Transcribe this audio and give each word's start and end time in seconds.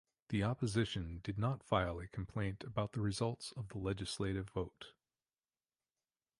The 0.29 0.41
opposition 0.43 1.19
did 1.23 1.37
not 1.37 1.61
file 1.63 1.99
a 1.99 2.07
complaint 2.07 2.63
about 2.63 2.93
the 2.93 3.01
results 3.01 3.51
of 3.55 3.67
the 3.69 3.77
legislative 3.77 4.49
vote. 4.49 4.93